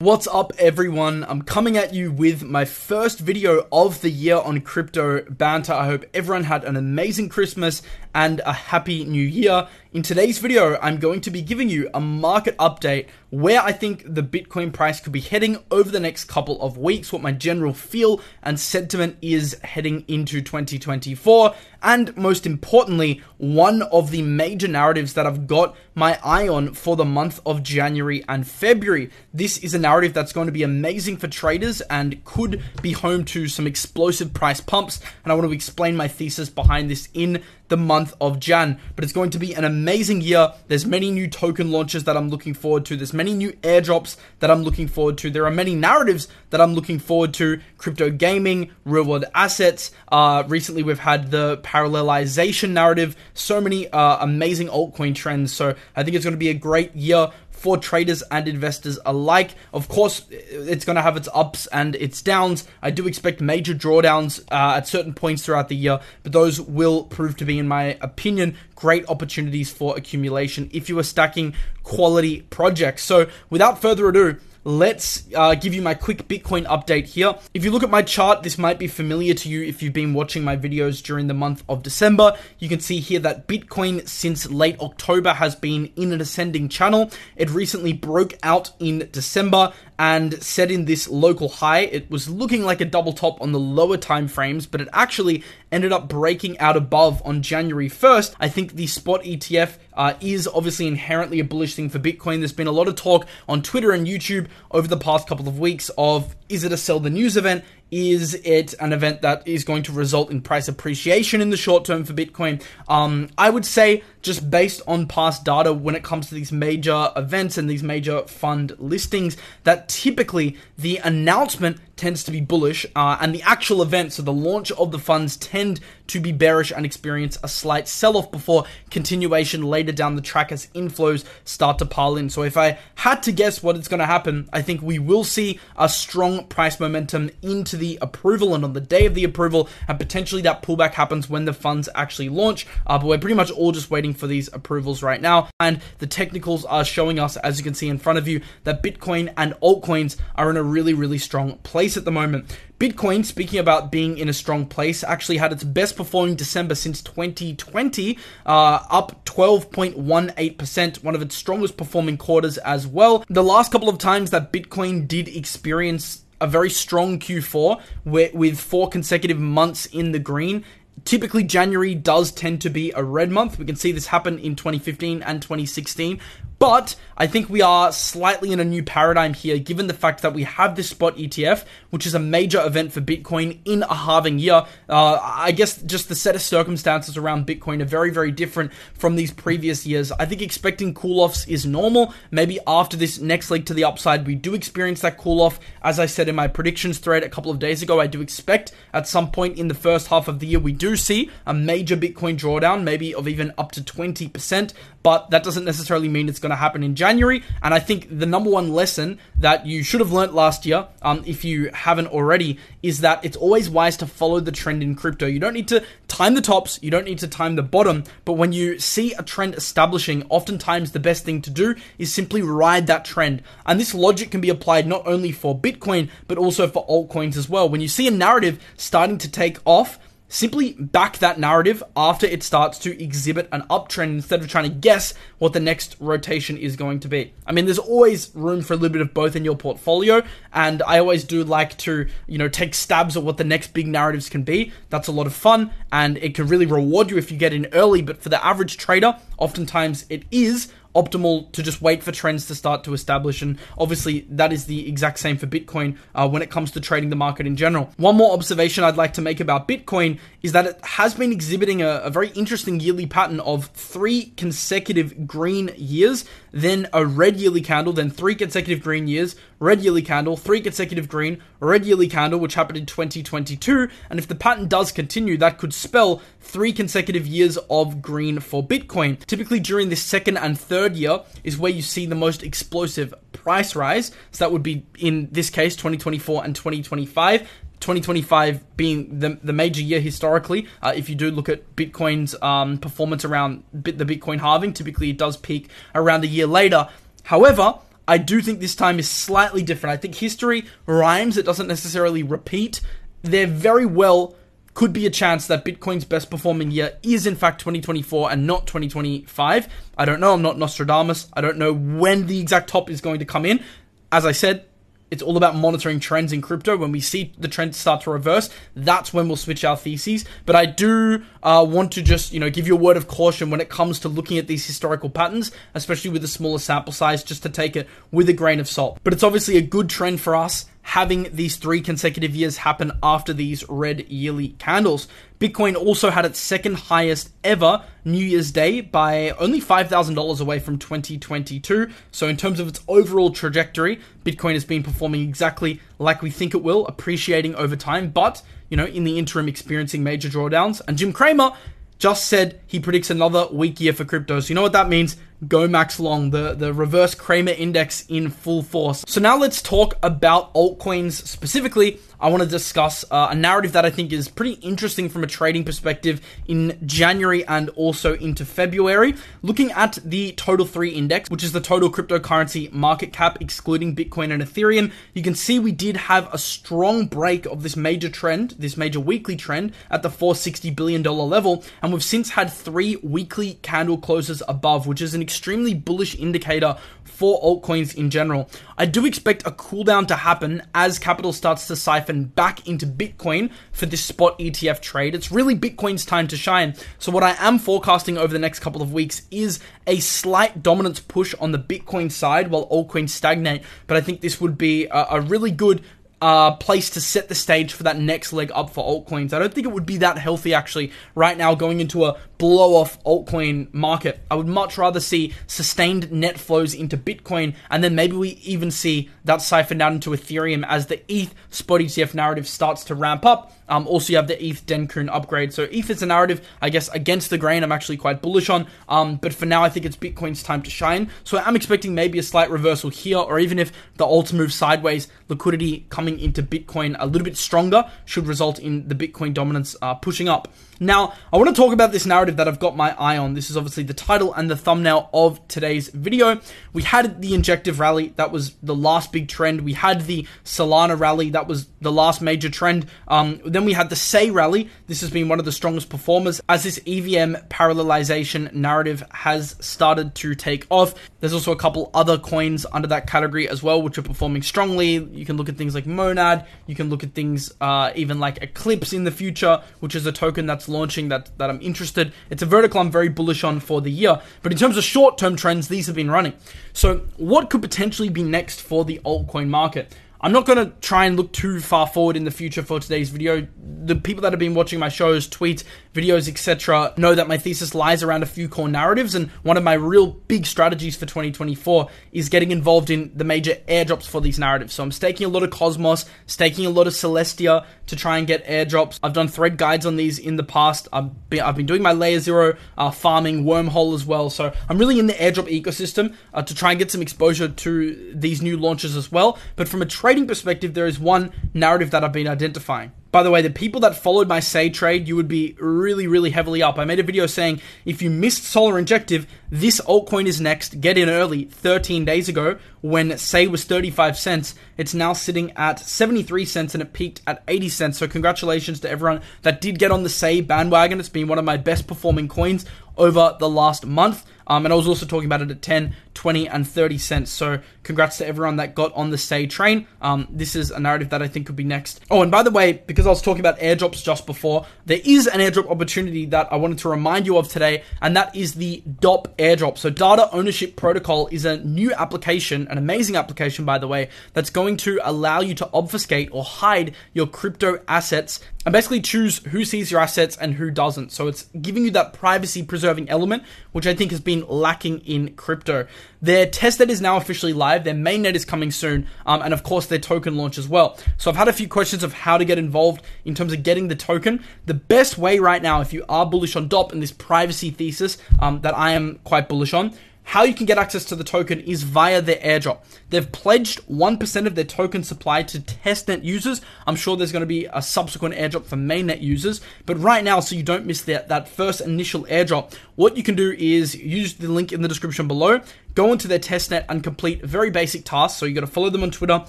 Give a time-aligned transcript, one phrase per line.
[0.00, 1.24] What's up everyone?
[1.24, 5.72] I'm coming at you with my first video of the year on crypto banter.
[5.72, 7.82] I hope everyone had an amazing Christmas
[8.18, 9.68] and a happy new year.
[9.92, 14.02] In today's video, I'm going to be giving you a market update where I think
[14.12, 17.72] the Bitcoin price could be heading over the next couple of weeks, what my general
[17.72, 25.14] feel and sentiment is heading into 2024, and most importantly, one of the major narratives
[25.14, 29.10] that I've got my eye on for the month of January and February.
[29.32, 33.24] This is a narrative that's going to be amazing for traders and could be home
[33.26, 37.42] to some explosive price pumps, and I want to explain my thesis behind this in
[37.68, 38.78] the month of Jan.
[38.96, 40.52] But it's going to be an amazing year.
[40.68, 42.96] There's many new token launches that I'm looking forward to.
[42.96, 45.30] There's many new airdrops that I'm looking forward to.
[45.30, 47.60] There are many narratives that I'm looking forward to.
[47.76, 49.90] Crypto gaming, real world assets.
[50.10, 53.16] Uh, recently, we've had the parallelization narrative.
[53.34, 55.52] So many uh, amazing altcoin trends.
[55.52, 59.54] So I think it's going to be a great year for traders and investors alike.
[59.74, 62.66] Of course, it's going to have its ups and its downs.
[62.80, 67.04] I do expect major drawdowns uh, at certain points throughout the year, but those will
[67.04, 72.42] prove to be, in my opinion, great opportunities for accumulation if you are stacking quality
[72.42, 73.02] projects.
[73.02, 74.36] So, without further ado,
[74.68, 77.34] let's uh, give you my quick Bitcoin update here.
[77.54, 80.12] If you look at my chart, this might be familiar to you if you've been
[80.12, 82.36] watching my videos during the month of December.
[82.58, 87.10] You can see here that Bitcoin since late October has been in an ascending channel.
[87.34, 91.80] It recently broke out in December and set in this local high.
[91.80, 95.42] It was looking like a double top on the lower time frames, but it actually
[95.72, 98.36] ended up breaking out above on January 1st.
[98.38, 102.38] I think the spot ETF uh, is obviously inherently a bullish thing for Bitcoin.
[102.38, 105.58] There's been a lot of talk on Twitter and YouTube over the past couple of
[105.58, 107.64] weeks of is it a sell the news event?
[107.90, 111.84] Is it an event that is going to result in price appreciation in the short
[111.84, 112.62] term for Bitcoin?
[112.86, 117.10] Um, I would say, just based on past data, when it comes to these major
[117.16, 123.18] events and these major fund listings, that typically the announcement tends to be bullish, uh,
[123.20, 126.86] and the actual event, so the launch of the funds, tend to be bearish and
[126.86, 131.84] experience a slight sell off before continuation later down the track as inflows start to
[131.84, 132.30] pile in.
[132.30, 135.24] So, if I had to guess what is going to happen, I think we will
[135.24, 139.68] see a strong price momentum into the approval and on the day of the approval,
[139.86, 142.66] and potentially that pullback happens when the funds actually launch.
[142.86, 145.48] Uh, but we're pretty much all just waiting for these approvals right now.
[145.60, 148.82] And the technicals are showing us, as you can see in front of you, that
[148.82, 152.56] Bitcoin and altcoins are in a really, really strong place at the moment.
[152.78, 157.02] Bitcoin, speaking about being in a strong place, actually had its best performing December since
[157.02, 158.50] 2020, uh,
[158.90, 163.24] up 12.18%, one of its strongest performing quarters as well.
[163.28, 168.88] The last couple of times that Bitcoin did experience a very strong Q4 with four
[168.88, 170.64] consecutive months in the green.
[171.04, 173.58] Typically, January does tend to be a red month.
[173.58, 176.20] We can see this happen in 2015 and 2016.
[176.58, 180.34] But I think we are slightly in a new paradigm here, given the fact that
[180.34, 184.38] we have this spot ETF, which is a major event for Bitcoin in a halving
[184.38, 184.64] year.
[184.88, 189.16] Uh, I guess just the set of circumstances around Bitcoin are very, very different from
[189.16, 190.10] these previous years.
[190.12, 192.12] I think expecting cool offs is normal.
[192.30, 195.60] Maybe after this next leg to the upside, we do experience that cool off.
[195.82, 198.72] As I said in my predictions thread a couple of days ago, I do expect
[198.92, 201.96] at some point in the first half of the year, we do see a major
[201.96, 204.72] Bitcoin drawdown, maybe of even up to 20%,
[205.08, 207.42] but that doesn't necessarily mean it's going to happen in January.
[207.62, 211.22] And I think the number one lesson that you should have learnt last year, um,
[211.24, 215.24] if you haven't already, is that it's always wise to follow the trend in crypto.
[215.24, 218.34] You don't need to time the tops, you don't need to time the bottom, but
[218.34, 222.86] when you see a trend establishing, oftentimes the best thing to do is simply ride
[222.88, 223.42] that trend.
[223.64, 227.48] And this logic can be applied not only for Bitcoin, but also for altcoins as
[227.48, 227.66] well.
[227.66, 229.98] When you see a narrative starting to take off,
[230.30, 234.76] Simply back that narrative after it starts to exhibit an uptrend instead of trying to
[234.76, 237.32] guess what the next rotation is going to be.
[237.46, 240.22] I mean, there's always room for a little bit of both in your portfolio,
[240.52, 243.86] and I always do like to, you know, take stabs at what the next big
[243.86, 244.72] narratives can be.
[244.90, 247.66] That's a lot of fun, and it can really reward you if you get in
[247.72, 252.46] early, but for the average trader, oftentimes it is optimal to just wait for trends
[252.46, 253.42] to start to establish.
[253.42, 257.10] And obviously, that is the exact same for Bitcoin uh, when it comes to trading
[257.10, 257.90] the market in general.
[257.96, 261.82] One more observation I'd like to make about Bitcoin is that it has been exhibiting
[261.82, 267.60] a, a very interesting yearly pattern of three consecutive green years, then a red yearly
[267.60, 272.38] candle, then three consecutive green years, red yearly candle, three consecutive green, red yearly candle,
[272.38, 273.88] which happened in 2022.
[274.10, 278.66] And if the pattern does continue, that could spell three consecutive years of green for
[278.66, 279.24] Bitcoin.
[279.26, 283.74] Typically, during this second and third year is where you see the most explosive price
[283.74, 284.10] rise.
[284.30, 287.48] So that would be in this case 2024 and 2025.
[287.80, 290.66] 2025 being the, the major year historically.
[290.82, 295.18] Uh, if you do look at Bitcoin's um, performance around the Bitcoin halving, typically it
[295.18, 296.88] does peak around a year later.
[297.22, 297.74] However,
[298.08, 299.92] I do think this time is slightly different.
[299.92, 302.80] I think history rhymes, it doesn't necessarily repeat.
[303.22, 304.34] There very well
[304.72, 308.66] could be a chance that Bitcoin's best performing year is in fact 2024 and not
[308.66, 309.68] 2025.
[309.98, 310.32] I don't know.
[310.32, 311.28] I'm not Nostradamus.
[311.34, 313.62] I don't know when the exact top is going to come in.
[314.10, 314.64] As I said,
[315.10, 316.76] it's all about monitoring trends in crypto.
[316.76, 320.24] When we see the trends start to reverse, that's when we'll switch our theses.
[320.46, 323.50] But I do uh, want to just you know give you a word of caution
[323.50, 327.22] when it comes to looking at these historical patterns, especially with a smaller sample size,
[327.24, 328.98] just to take it with a grain of salt.
[329.04, 333.34] But it's obviously a good trend for us having these three consecutive years happen after
[333.34, 335.06] these red yearly candles.
[335.40, 340.78] Bitcoin also had its second highest ever New Year's Day by only $5,000 away from
[340.78, 341.90] 2022.
[342.10, 346.54] So, in terms of its overall trajectory, Bitcoin has been performing exactly like we think
[346.54, 350.80] it will, appreciating over time, but, you know, in the interim, experiencing major drawdowns.
[350.88, 351.52] And Jim Cramer
[351.98, 354.40] just said he predicts another weak year for crypto.
[354.40, 355.16] So, you know what that means?
[355.46, 359.04] Go Max Long, the, the reverse Cramer index in full force.
[359.06, 362.00] So now let's talk about altcoins specifically.
[362.20, 365.28] I want to discuss uh, a narrative that I think is pretty interesting from a
[365.28, 369.14] trading perspective in January and also into February.
[369.42, 374.32] Looking at the Total 3 index, which is the total cryptocurrency market cap excluding Bitcoin
[374.32, 378.56] and Ethereum, you can see we did have a strong break of this major trend,
[378.58, 383.54] this major weekly trend at the $460 billion level, and we've since had three weekly
[383.62, 388.48] candle closes above, which is an extremely bullish indicator for altcoins in general.
[388.78, 393.50] I do expect a cooldown to happen as capital starts to siphon back into Bitcoin
[393.72, 395.14] for this spot ETF trade.
[395.14, 396.74] It's really Bitcoin's time to shine.
[396.98, 401.00] So, what I am forecasting over the next couple of weeks is a slight dominance
[401.00, 403.62] push on the Bitcoin side while altcoins stagnate.
[403.86, 405.82] But I think this would be a, a really good
[406.20, 409.32] uh, place to set the stage for that next leg up for altcoins.
[409.32, 412.74] I don't think it would be that healthy actually right now going into a blow
[412.74, 414.20] off altcoin market.
[414.30, 418.70] I would much rather see sustained net flows into Bitcoin and then maybe we even
[418.70, 423.24] see that siphoned out into Ethereum as the ETH spot ETF narrative starts to ramp
[423.24, 423.52] up.
[423.68, 425.52] Um, also, you have the ETH Dencun upgrade.
[425.52, 427.62] So ETH is a narrative, I guess, against the grain.
[427.62, 428.66] I'm actually quite bullish on.
[428.88, 431.10] Um, but for now, I think it's Bitcoin's time to shine.
[431.24, 435.08] So I'm expecting maybe a slight reversal here, or even if the alt moves sideways,
[435.28, 439.94] liquidity coming into Bitcoin a little bit stronger should result in the Bitcoin dominance uh,
[439.94, 440.46] pushing up.
[440.80, 443.34] Now, I want to talk about this narrative that I've got my eye on.
[443.34, 446.40] This is obviously the title and the thumbnail of today's video.
[446.72, 449.62] We had the injective rally, that was the last big trend.
[449.62, 452.86] We had the Solana rally, that was the last major trend.
[453.08, 454.70] Um, then we had the Sei rally.
[454.86, 460.14] This has been one of the strongest performers as this EVM parallelization narrative has started
[460.16, 460.94] to take off.
[461.18, 464.94] There's also a couple other coins under that category as well, which are performing strongly.
[464.94, 466.46] You can look at things like Monad.
[466.66, 470.12] You can look at things uh, even like Eclipse in the future, which is a
[470.12, 472.12] token that's launching that, that I'm interested.
[472.30, 474.20] It's a vertical I'm very bullish on for the year.
[474.42, 476.34] But in terms of short term trends, these have been running.
[476.72, 479.94] So, what could potentially be next for the altcoin market?
[480.20, 483.08] I'm not going to try and look too far forward in the future for today's
[483.10, 483.46] video.
[483.84, 485.62] The people that have been watching my shows, tweets,
[485.98, 489.64] videos, etc., know that my thesis lies around a few core narratives, and one of
[489.64, 494.38] my real big strategies for 2024 is getting involved in the major airdrops for these
[494.38, 494.74] narratives.
[494.74, 498.26] So I'm staking a lot of Cosmos, staking a lot of Celestia to try and
[498.26, 498.98] get airdrops.
[499.02, 500.88] I've done thread guides on these in the past.
[500.92, 504.30] I've been, I've been doing my layer zero uh, farming wormhole as well.
[504.30, 508.12] So I'm really in the airdrop ecosystem uh, to try and get some exposure to
[508.14, 509.38] these new launches as well.
[509.56, 512.92] But from a trading perspective, there is one narrative that I've been identifying.
[513.10, 516.30] By the way, the people that followed my Sei trade, you would be really, really
[516.30, 516.78] heavily up.
[516.78, 520.80] I made a video saying if you missed Solar Injective, this altcoin is next.
[520.80, 524.54] Get in early 13 days ago when Sei was 35 cents.
[524.76, 527.98] It's now sitting at 73 cents and it peaked at 80 cents.
[527.98, 531.00] So, congratulations to everyone that did get on the Sei bandwagon.
[531.00, 532.66] It's been one of my best performing coins
[532.98, 534.24] over the last month.
[534.48, 537.30] Um, and I was also talking about it at 10, 20, and 30 cents.
[537.30, 539.86] So congrats to everyone that got on the Sei train.
[540.00, 542.00] Um, this is a narrative that I think could be next.
[542.10, 545.26] Oh, and by the way, because I was talking about airdrops just before, there is
[545.26, 548.82] an airdrop opportunity that I wanted to remind you of today, and that is the
[549.00, 549.78] DOP airdrop.
[549.78, 554.50] So Data Ownership Protocol is a new application, an amazing application, by the way, that's
[554.50, 559.64] going to allow you to obfuscate or hide your crypto assets and basically choose who
[559.64, 561.10] sees your assets and who doesn't.
[561.10, 565.32] So it's giving you that privacy preserving element, which I think has been lacking in
[565.36, 565.86] crypto.
[566.20, 567.84] Their testnet is now officially live.
[567.84, 570.98] Their mainnet is coming soon, um, and of course their token launch as well.
[571.16, 573.88] So I've had a few questions of how to get involved in terms of getting
[573.88, 574.44] the token.
[574.66, 578.18] The best way right now, if you are bullish on DOP and this privacy thesis
[578.38, 579.94] um, that I am quite bullish on,
[580.28, 582.80] how you can get access to the token is via their airdrop.
[583.08, 586.60] They've pledged 1% of their token supply to testnet users.
[586.86, 589.62] I'm sure there's going to be a subsequent airdrop for mainnet users.
[589.86, 593.36] But right now, so you don't miss that, that first initial airdrop, what you can
[593.36, 595.62] do is use the link in the description below,
[595.94, 598.38] go into their testnet and complete very basic tasks.
[598.38, 599.46] So you got to follow them on Twitter,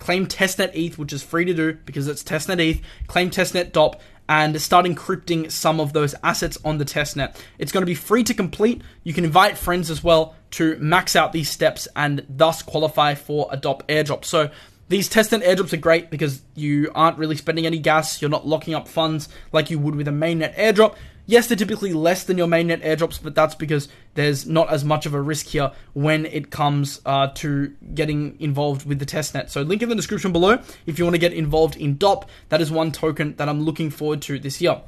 [0.00, 4.02] claim testnet ETH, which is free to do because it's testnet ETH, claim testnet DOP,
[4.28, 7.36] and start encrypting some of those assets on the testnet.
[7.58, 8.82] It's going to be free to complete.
[9.04, 13.48] You can invite friends as well to max out these steps and thus qualify for
[13.50, 14.24] a DOP airdrop.
[14.24, 14.50] So
[14.88, 18.74] these testnet airdrops are great because you aren't really spending any gas, you're not locking
[18.74, 20.96] up funds like you would with a mainnet airdrop.
[21.26, 25.06] Yes, they're typically less than your mainnet airdrops, but that's because there's not as much
[25.06, 29.48] of a risk here when it comes uh, to getting involved with the testnet.
[29.48, 32.28] So, link in the description below if you want to get involved in DOP.
[32.48, 34.80] That is one token that I'm looking forward to this year.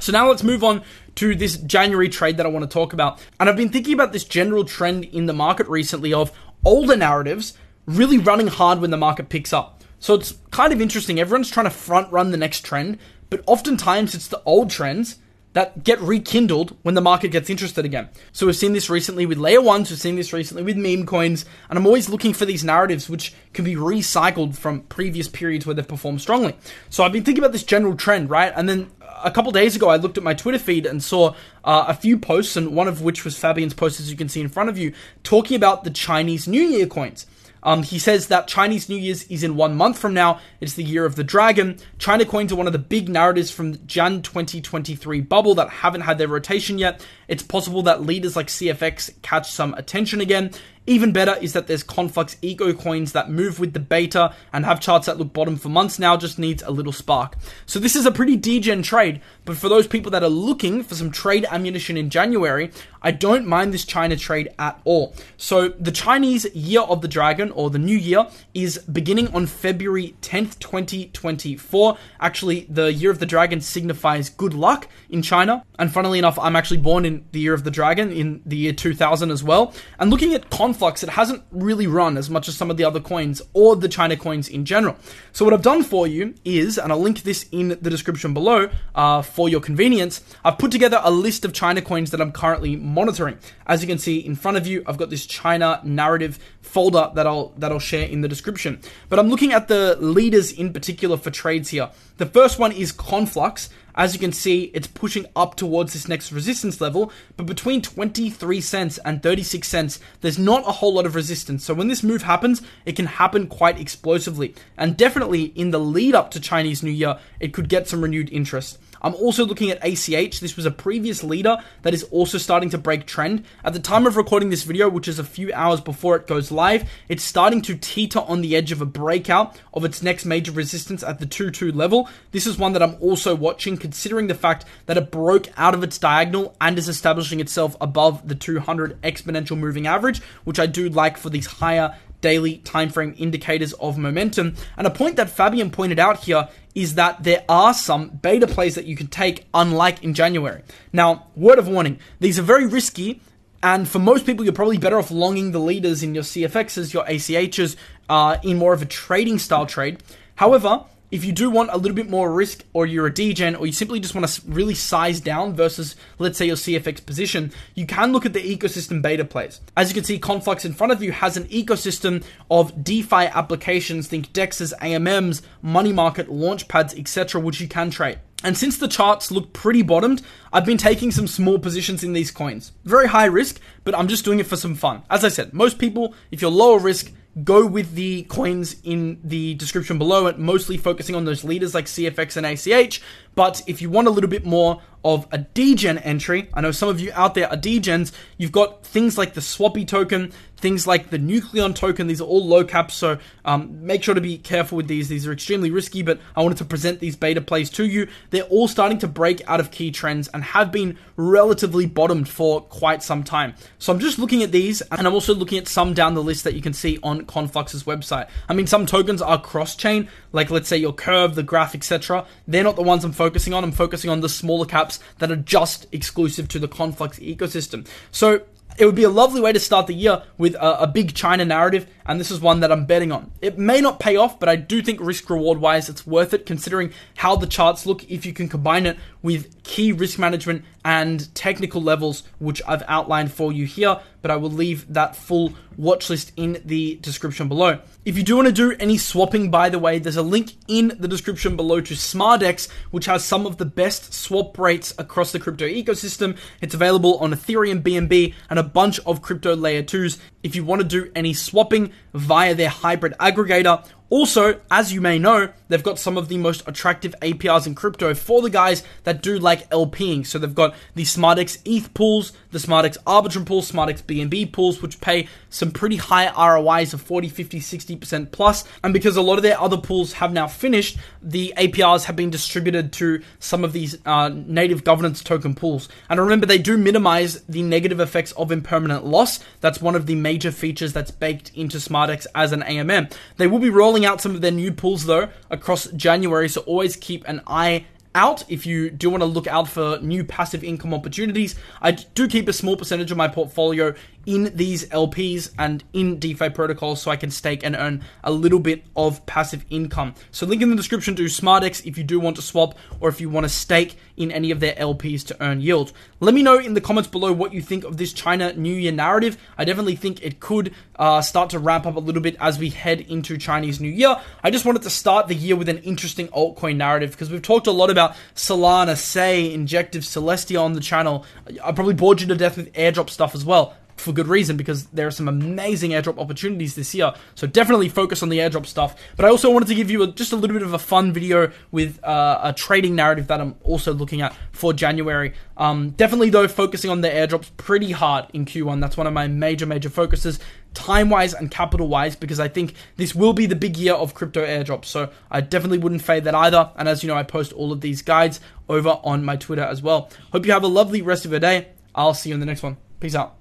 [0.00, 0.82] So now let's move on
[1.16, 3.20] to this January trade that I want to talk about.
[3.38, 6.32] And I've been thinking about this general trend in the market recently of
[6.64, 7.52] older narratives
[7.86, 9.82] really running hard when the market picks up.
[9.98, 11.20] So it's kind of interesting.
[11.20, 12.98] Everyone's trying to front run the next trend,
[13.28, 15.18] but oftentimes it's the old trends
[15.52, 18.08] that get rekindled when the market gets interested again.
[18.32, 21.44] So we've seen this recently with layer ones, we've seen this recently with meme coins,
[21.68, 25.74] and I'm always looking for these narratives which can be recycled from previous periods where
[25.74, 26.56] they've performed strongly.
[26.88, 28.52] So I've been thinking about this general trend, right?
[28.54, 28.90] And then
[29.22, 32.18] a couple days ago, I looked at my Twitter feed and saw uh, a few
[32.18, 34.78] posts, and one of which was Fabian's post, as you can see in front of
[34.78, 34.92] you,
[35.22, 37.26] talking about the Chinese New Year coins.
[37.62, 40.40] Um, he says that Chinese New Year's is in one month from now.
[40.60, 41.78] It's the year of the dragon.
[41.98, 46.02] China coins are one of the big narratives from the Jan 2023 bubble that haven't
[46.02, 47.04] had their rotation yet.
[47.28, 50.52] It's possible that leaders like CFX catch some attention again.
[50.86, 54.80] Even better is that there's Conflux Eco coins that move with the beta and have
[54.80, 57.36] charts that look bottom for months now, just needs a little spark.
[57.66, 60.94] So this is a pretty degen trade, but for those people that are looking for
[60.94, 62.70] some trade ammunition in January,
[63.02, 65.14] I don't mind this China trade at all.
[65.36, 70.16] So the Chinese Year of the Dragon or the New Year is beginning on February
[70.22, 71.96] 10th, 2024.
[72.20, 75.64] Actually, the Year of the Dragon signifies good luck in China.
[75.78, 78.72] And funnily enough, I'm actually born in the Year of the Dragon in the year
[78.72, 79.72] 2000 as well.
[79.98, 80.69] And looking at Conflux,
[81.02, 84.16] it hasn't really run as much as some of the other coins or the China
[84.16, 84.96] coins in general.
[85.32, 88.68] So what I've done for you is, and I'll link this in the description below
[88.94, 92.76] uh, for your convenience, I've put together a list of China coins that I'm currently
[92.76, 93.38] monitoring.
[93.66, 97.26] As you can see in front of you, I've got this China narrative folder that
[97.26, 98.80] I'll that I'll share in the description.
[99.08, 101.90] But I'm looking at the leaders in particular for trades here.
[102.18, 103.70] The first one is Conflux.
[103.94, 108.60] As you can see, it's pushing up towards this next resistance level, but between 23
[108.60, 111.64] cents and 36 cents, there's not a whole lot of resistance.
[111.64, 114.54] So when this move happens, it can happen quite explosively.
[114.76, 118.30] And definitely in the lead up to Chinese New Year, it could get some renewed
[118.30, 118.78] interest.
[119.02, 120.40] I'm also looking at ACH.
[120.40, 123.44] This was a previous leader that is also starting to break trend.
[123.64, 126.50] At the time of recording this video, which is a few hours before it goes
[126.50, 130.52] live, it's starting to teeter on the edge of a breakout of its next major
[130.52, 132.08] resistance at the 2-2 level.
[132.32, 135.82] This is one that I'm also watching considering the fact that it broke out of
[135.82, 140.88] its diagonal and is establishing itself above the 200 exponential moving average, which I do
[140.88, 144.54] like for these higher daily time frame indicators of momentum.
[144.76, 148.74] And a point that Fabian pointed out here is that there are some beta plays
[148.74, 150.62] that you can take, unlike in January.
[150.92, 153.20] Now, word of warning, these are very risky.
[153.62, 157.04] And for most people, you're probably better off longing the leaders in your CFXs, your
[157.04, 157.76] ACHs,
[158.08, 160.02] uh, in more of a trading style trade.
[160.36, 163.66] However, if you do want a little bit more risk or you're a degen or
[163.66, 167.86] you simply just want to really size down versus let's say your CFX position, you
[167.86, 169.60] can look at the ecosystem beta plays.
[169.76, 174.06] As you can see, Conflux in front of you has an ecosystem of DeFi applications,
[174.06, 178.18] think DEXs, AMMs, money market, launchpads, etc., which you can trade.
[178.42, 182.30] And since the charts look pretty bottomed, I've been taking some small positions in these
[182.30, 182.72] coins.
[182.84, 185.02] Very high risk, but I'm just doing it for some fun.
[185.10, 187.12] As I said, most people, if you're lower risk,
[187.44, 191.86] go with the coins in the description below it, mostly focusing on those leaders like
[191.86, 193.00] CFX and ACH.
[193.34, 196.88] But if you want a little bit more of a degen entry, I know some
[196.88, 201.10] of you out there are degens, you've got things like the Swappi token, things like
[201.10, 202.06] the Nucleon token.
[202.06, 205.08] These are all low caps, so um, make sure to be careful with these.
[205.08, 208.08] These are extremely risky, but I wanted to present these beta plays to you.
[208.30, 212.60] They're all starting to break out of key trends and have been relatively bottomed for
[212.60, 213.54] quite some time.
[213.78, 216.44] So I'm just looking at these, and I'm also looking at some down the list
[216.44, 218.28] that you can see on Conflux's website.
[218.48, 222.26] I mean, some tokens are cross-chain, like let's say your Curve, the Graph, etc.
[222.46, 223.64] They're not the ones I'm focusing on.
[223.64, 227.86] I'm focusing on the smaller caps that are just exclusive to the Conflux ecosystem.
[228.10, 228.42] So
[228.80, 231.44] it would be a lovely way to start the year with a, a, big China
[231.44, 233.30] narrative and this is one that I'm betting on.
[233.40, 236.44] It may not pay off, but I do think risk reward wise it's worth it
[236.44, 241.32] considering how the charts look if you can combine it with key risk management and
[241.34, 244.00] technical levels, which I've outlined for you here.
[244.22, 247.80] But I will leave that full watch list in the description below.
[248.04, 250.88] If you do want to do any swapping, by the way, there's a link in
[250.98, 255.38] the description below to Smardex, which has some of the best swap rates across the
[255.38, 256.36] crypto ecosystem.
[256.60, 260.18] It's available on Ethereum, BNB, and a bunch of crypto layer twos.
[260.42, 263.86] If you want to do any swapping via their hybrid aggregator.
[264.08, 268.12] Also, as you may know, they've got some of the most attractive APRs in crypto
[268.14, 270.26] for the guys that do like LPing.
[270.26, 275.00] So they've got the SmarDex ETH pools, the SmarDex Arbitrum pools, SmarDex BNB pools, which
[275.00, 278.64] pay some pretty high ROIs of 40, 50, 60% plus.
[278.84, 282.30] And because a lot of their other pools have now finished, the APRs have been
[282.30, 285.88] distributed to some of these uh, native governance token pools.
[286.08, 289.38] And remember, they do minimize the negative effects of impermanent loss.
[289.60, 293.12] That's one of the major features that's baked into SmarDex as an AMM.
[293.36, 295.28] They will be rolling out some of their new pools though
[295.60, 299.68] across January, so always keep an eye out if you do want to look out
[299.68, 301.54] for new passive income opportunities.
[301.80, 303.94] I do keep a small percentage of my portfolio
[304.26, 308.58] in these LPs and in DeFi protocols so I can stake and earn a little
[308.58, 310.14] bit of passive income.
[310.30, 313.20] So link in the description to SmarDex if you do want to swap or if
[313.20, 315.92] you want to stake in any of their LPs to earn yield.
[316.20, 318.92] Let me know in the comments below what you think of this China New Year
[318.92, 319.38] narrative.
[319.56, 322.68] I definitely think it could uh, start to ramp up a little bit as we
[322.68, 324.20] head into Chinese New Year.
[324.42, 327.66] I just wanted to start the year with an interesting altcoin narrative because we've talked
[327.66, 331.24] a lot about Solana, Sei, Injective, Celestia on the channel.
[331.64, 334.86] I probably bored you to death with airdrop stuff as well for good reason because
[334.86, 337.12] there are some amazing airdrop opportunities this year.
[337.34, 338.96] So definitely focus on the airdrop stuff.
[339.16, 341.12] But I also wanted to give you a, just a little bit of a fun
[341.12, 345.34] video with uh, a trading narrative that I'm also looking at for January.
[345.56, 348.80] Um, definitely though, focusing on the airdrops pretty hard in Q1.
[348.80, 350.40] That's one of my major, major focuses
[350.74, 354.14] time wise and capital wise because I think this will be the big year of
[354.14, 354.86] crypto airdrops.
[354.86, 356.70] So I definitely wouldn't fade that either.
[356.76, 359.82] And as you know, I post all of these guides over on my Twitter as
[359.82, 360.10] well.
[360.32, 361.68] Hope you have a lovely rest of your day.
[361.94, 362.76] I'll see you in the next one.
[363.00, 363.39] Peace out.